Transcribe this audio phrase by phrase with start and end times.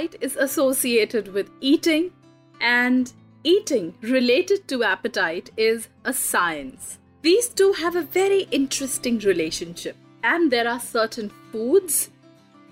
[0.00, 2.12] Appetite is associated with eating,
[2.58, 3.12] and
[3.44, 6.96] eating related to appetite is a science.
[7.20, 12.08] These two have a very interesting relationship, and there are certain foods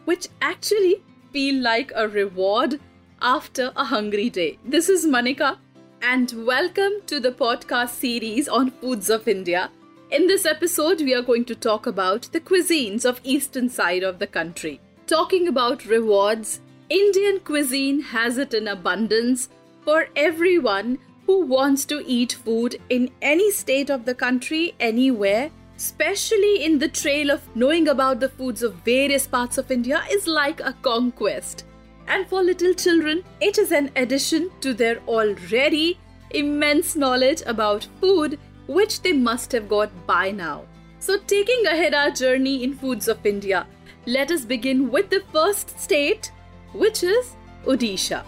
[0.06, 2.80] which actually feel like a reward
[3.20, 4.58] after a hungry day.
[4.64, 5.58] This is Manika,
[6.00, 9.70] and welcome to the podcast series on foods of India.
[10.10, 14.18] In this episode, we are going to talk about the cuisines of eastern side of
[14.18, 14.80] the country.
[15.06, 16.60] Talking about rewards,
[16.90, 19.50] Indian cuisine has it in abundance
[19.84, 25.50] for everyone who wants to eat food in any state of the country, anywhere.
[25.76, 30.26] Especially in the trail of knowing about the foods of various parts of India is
[30.26, 31.66] like a conquest.
[32.06, 35.98] And for little children, it is an addition to their already
[36.30, 40.64] immense knowledge about food, which they must have got by now.
[41.00, 43.66] So, taking ahead our journey in foods of India,
[44.06, 46.32] let us begin with the first state,
[46.72, 48.24] which is Odisha.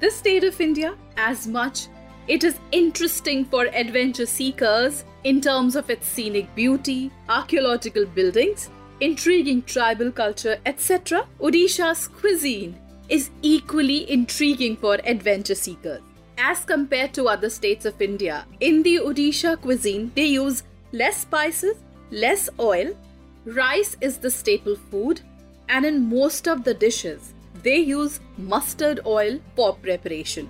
[0.00, 1.88] This state of India, as much
[2.28, 8.68] it is interesting for adventure seekers in terms of its scenic beauty, archaeological buildings,
[9.00, 12.76] intriguing tribal culture, etc., Odisha's cuisine
[13.08, 16.00] is equally intriguing for adventure seekers.
[16.36, 21.76] As compared to other states of India, in the Odisha cuisine, they use less spices,
[22.10, 22.96] less oil,
[23.44, 25.20] rice is the staple food,
[25.68, 27.34] and in most of the dishes,
[27.66, 30.48] they use mustard oil for preparation.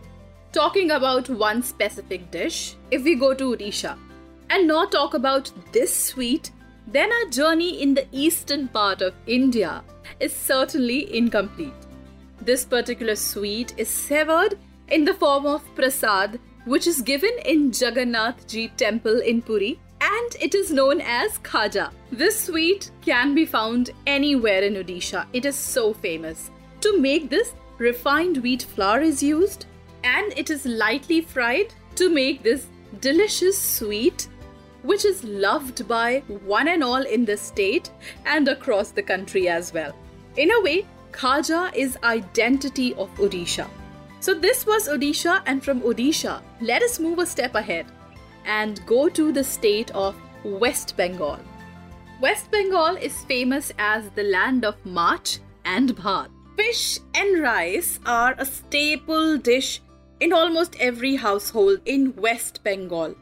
[0.53, 3.99] Talking about one specific dish, if we go to Odisha
[4.51, 6.51] and not talk about this sweet,
[6.87, 9.83] then our journey in the eastern part of India
[10.21, 11.89] is certainly incomplete.
[12.41, 18.47] This particular sweet is severed in the form of prasad, which is given in Jagannath
[18.47, 21.91] Ji temple in Puri, and it is known as khaja.
[22.13, 25.27] This sweet can be found anywhere in Odisha.
[25.33, 26.51] It is so famous.
[26.81, 29.67] To make this, refined wheat flour is used,
[30.05, 32.67] and it is lightly fried to make this
[33.01, 34.29] delicious sweet
[34.83, 37.91] which is loved by one and all in the state
[38.25, 39.93] and across the country as well.
[40.37, 43.69] In a way, Khaja is identity of Odisha.
[44.21, 47.87] So this was Odisha and from Odisha, let us move a step ahead
[48.45, 50.15] and go to the state of
[50.45, 51.41] West Bengal.
[52.21, 56.29] West Bengal is famous as the land of Maach and Bhat.
[56.57, 59.83] Fish and rice are a staple dish
[60.21, 63.15] in almost every household in West Bengal.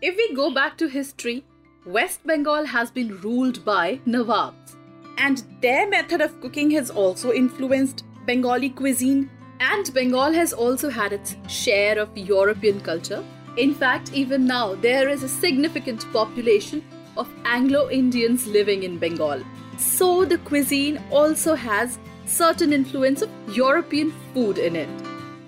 [0.00, 1.44] If we go back to history,
[1.84, 4.76] West Bengal has been ruled by Nawabs,
[5.18, 11.12] and their method of cooking has also influenced Bengali cuisine, and Bengal has also had
[11.12, 13.24] its share of European culture.
[13.56, 16.84] In fact, even now, there is a significant population
[17.16, 19.42] of Anglo Indians living in Bengal.
[19.76, 24.88] So, the cuisine also has certain influence of European food in it,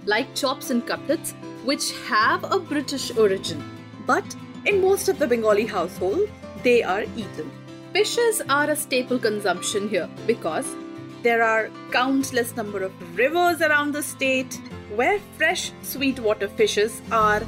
[0.06, 1.33] like chops and cutlets,
[1.65, 3.62] which have a British origin
[4.09, 4.34] but
[4.65, 6.28] in most of the Bengali household,
[6.65, 7.50] they are eaten.
[7.93, 10.75] Fishes are a staple consumption here because
[11.22, 14.61] there are countless number of rivers around the state
[14.94, 17.43] where fresh sweetwater fishes are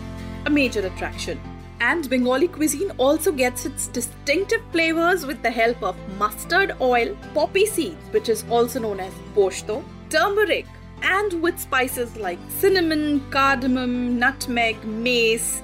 [0.44, 1.40] a major attraction.
[1.80, 7.64] And Bengali cuisine also gets its distinctive flavors with the help of mustard oil, poppy
[7.64, 10.66] seeds, which is also known as poshto, turmeric,
[11.02, 15.62] and with spices like cinnamon, cardamom, nutmeg, mace,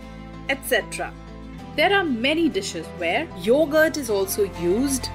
[0.49, 1.12] etc.
[1.76, 5.10] There are many dishes where yogurt is also used.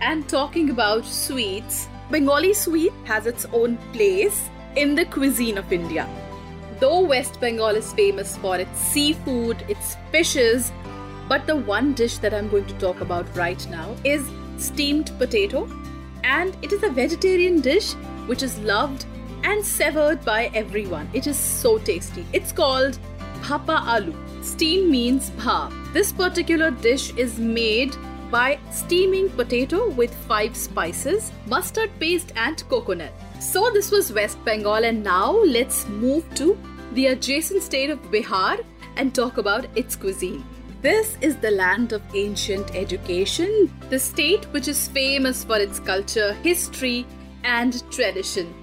[0.00, 6.08] And talking about sweets, Bengali sweet has its own place in the cuisine of India.
[6.82, 10.72] Though West Bengal is famous for its seafood, its fishes,
[11.28, 15.68] but the one dish that I'm going to talk about right now is steamed potato,
[16.24, 17.92] and it is a vegetarian dish
[18.26, 19.06] which is loved
[19.44, 21.08] and severed by everyone.
[21.12, 22.26] It is so tasty.
[22.32, 22.98] It's called
[23.42, 24.16] Bhapa Aloo.
[24.42, 25.70] Steam means bhap.
[25.92, 27.94] This particular dish is made
[28.32, 33.12] by steaming potato with five spices, mustard paste, and coconut.
[33.42, 36.56] So, this was West Bengal, and now let's move to
[36.92, 38.64] the adjacent state of Bihar
[38.96, 40.44] and talk about its cuisine.
[40.80, 46.34] This is the land of ancient education, the state which is famous for its culture,
[46.44, 47.04] history,
[47.42, 48.54] and tradition.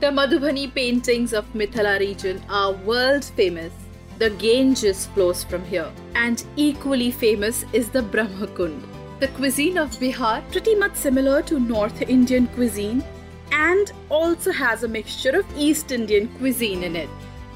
[0.00, 3.72] The Madhubani paintings of Mithila region are world famous.
[4.18, 8.80] The Ganges flows from here, and equally famous is the Brahmakund.
[9.20, 13.04] The cuisine of Bihar pretty much similar to North Indian cuisine
[13.52, 17.08] and also has a mixture of East Indian cuisine in it.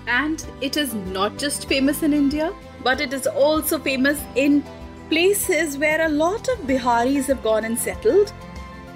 [0.06, 2.52] And it is not just famous in India,
[2.84, 4.62] but it is also famous in
[5.08, 8.32] places where a lot of Biharis have gone and settled.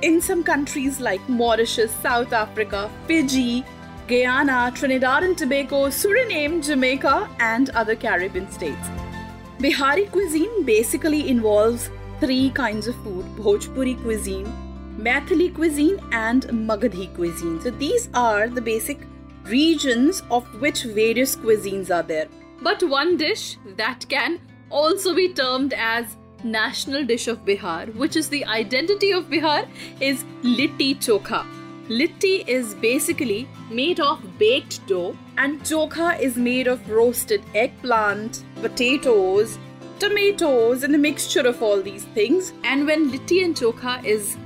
[0.02, 3.64] In some countries like Mauritius, South Africa, Fiji,
[4.06, 8.88] Guyana, Trinidad and Tobago, Suriname, Jamaica, and other Caribbean states.
[9.60, 14.52] Bihari cuisine basically involves three kinds of food Bhojpuri cuisine,
[14.98, 17.60] Maithili cuisine, and Magadhi cuisine.
[17.60, 19.00] So these are the basic
[19.44, 22.28] regions of which various cuisines are there.
[22.62, 24.40] But one dish that can
[24.70, 29.68] also be termed as national dish of Bihar, which is the identity of Bihar,
[30.00, 31.46] is litti chokha.
[31.88, 39.58] Litti is basically made of baked dough, and chokha is made of roasted eggplant, potatoes,
[39.98, 42.52] tomatoes, and a mixture of all these things.
[42.64, 44.36] And when litti and chokha is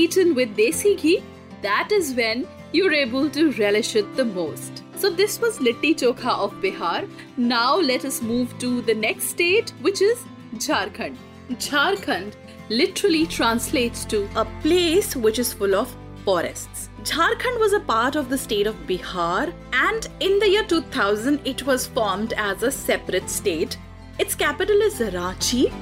[0.00, 1.22] eaten with desi ghee,
[1.62, 4.82] that is when you're able to relish it the most.
[4.96, 7.08] So this was Litti Chokha of Bihar.
[7.36, 10.24] Now let us move to the next state, which is
[10.54, 11.16] Jharkhand.
[11.50, 12.34] Jharkhand
[12.70, 15.94] literally translates to a place which is full of
[16.24, 16.88] forests.
[17.02, 21.66] Jharkhand was a part of the state of Bihar and in the year 2000 it
[21.66, 23.76] was formed as a separate state.
[24.18, 25.72] Its capital is Ranchi.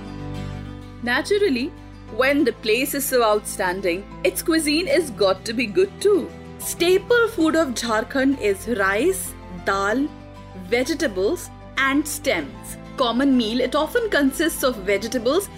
[1.03, 1.71] Naturally,
[2.17, 6.31] when the place is so outstanding, its cuisine is got to be good too.
[6.59, 9.33] Staple food of Jharkhand is rice,
[9.65, 10.09] dal,
[10.69, 12.77] vegetables, and stems.
[12.97, 15.49] Common meal, it often consists of vegetables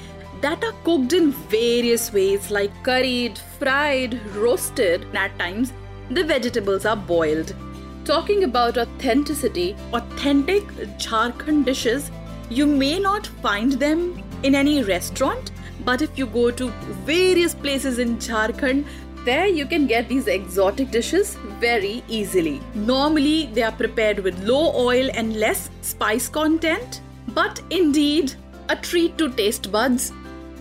[0.40, 5.72] that are cooked in various ways like curried, fried, roasted, and at times
[6.10, 7.54] the vegetables are boiled.
[8.04, 10.64] Talking about authenticity, authentic
[10.98, 12.10] Jharkhand dishes,
[12.50, 15.52] you may not find them in any restaurant,
[15.84, 16.68] but if you go to
[17.04, 18.84] various places in Jharkhand,
[19.24, 22.60] there you can get these exotic dishes very easily.
[22.74, 28.34] Normally, they are prepared with low oil and less spice content, but indeed,
[28.68, 30.12] a treat to taste buds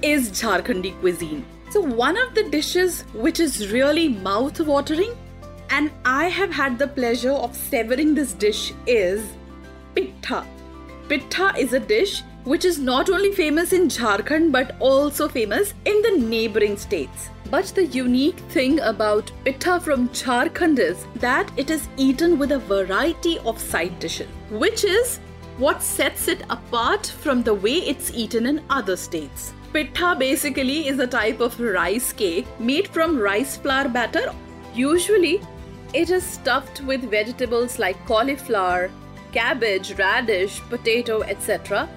[0.01, 1.45] is Jharkhandi cuisine.
[1.71, 5.13] So, one of the dishes which is really mouth watering,
[5.69, 9.23] and I have had the pleasure of savoring this dish, is
[9.95, 10.45] pitta.
[11.07, 16.01] Pitta is a dish which is not only famous in Jharkhand but also famous in
[16.01, 17.29] the neighboring states.
[17.49, 22.59] But the unique thing about pitta from Jharkhand is that it is eaten with a
[22.59, 25.19] variety of side dishes, which is
[25.57, 29.53] what sets it apart from the way it's eaten in other states.
[29.73, 34.33] Pitta basically is a type of rice cake made from rice flour batter.
[34.73, 35.41] Usually,
[35.93, 38.89] it is stuffed with vegetables like cauliflower,
[39.33, 41.87] cabbage, radish, potato, etc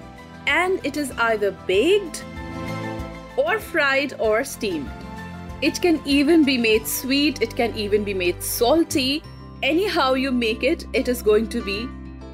[0.47, 2.23] and it is either baked
[3.37, 4.89] or fried or steamed.
[5.61, 9.23] It can even be made sweet, it can even be made salty.
[9.63, 11.87] Anyhow, you make it, it is going to be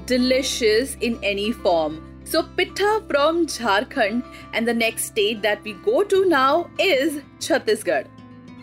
[0.05, 2.07] delicious in any form.
[2.23, 4.23] So, pitta from Jharkhand,
[4.53, 8.07] and the next state that we go to now is Chhattisgarh.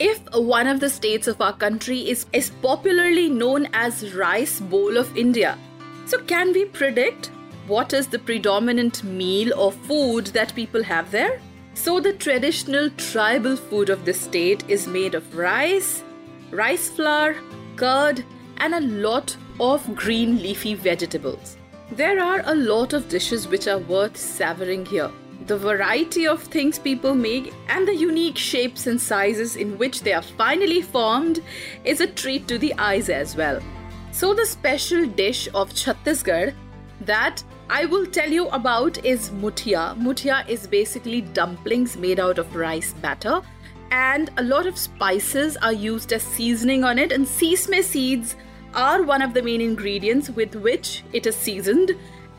[0.01, 4.97] If one of the states of our country is, is popularly known as rice bowl
[4.97, 5.59] of India,
[6.07, 7.31] so can we predict
[7.69, 11.41] what is the predominant meal or food that people have there?
[11.75, 16.03] So, the traditional tribal food of the state is made of rice,
[16.51, 17.37] rice flour,
[17.77, 18.25] curd,
[18.57, 21.57] and a lot of green leafy vegetables.
[21.93, 25.11] There are a lot of dishes which are worth savoring here.
[25.47, 30.13] The variety of things people make and the unique shapes and sizes in which they
[30.13, 31.41] are finally formed
[31.85, 33.61] is a treat to the eyes as well.
[34.11, 36.55] So, the special dish of Chhattisgarh
[37.03, 39.95] that I will tell you about is mutia.
[39.99, 43.43] Mutia is basically dumplings made out of rice batter.
[43.91, 47.13] And a lot of spices are used as seasoning on it.
[47.13, 48.37] And sesame seeds
[48.73, 51.93] are one of the main ingredients with which it is seasoned.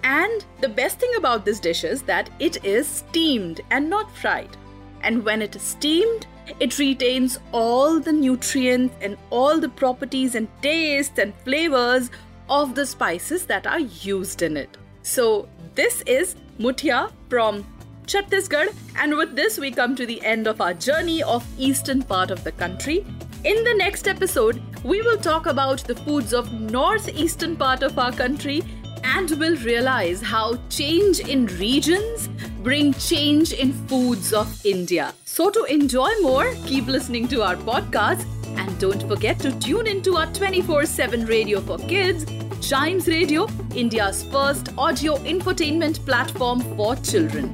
[0.04, 4.58] And the best thing about this dish is that it is steamed and not fried.
[5.04, 6.26] And when it is steamed
[6.60, 12.10] it retains all the nutrients and all the properties and tastes and flavors
[12.50, 17.66] of the spices that are used in it so, this is Mutia from
[18.06, 22.32] Chhattisgarh, and with this, we come to the end of our journey of eastern part
[22.32, 23.06] of the country.
[23.44, 28.12] In the next episode, we will talk about the foods of northeastern part of our
[28.12, 28.64] country
[29.04, 32.28] and will realize how change in regions
[32.62, 35.14] bring change in foods of India.
[35.24, 38.26] So to enjoy more, keep listening to our podcast
[38.58, 42.26] and don't forget to tune into our 24/7 radio for kids
[42.62, 47.54] Chimes Radio, India's first audio infotainment platform for children.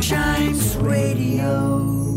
[0.00, 2.07] Chimes Radio.